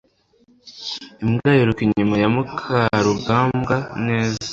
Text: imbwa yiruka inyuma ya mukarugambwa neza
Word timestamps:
imbwa 1.23 1.49
yiruka 1.57 1.81
inyuma 1.87 2.15
ya 2.23 2.29
mukarugambwa 2.35 3.75
neza 4.07 4.39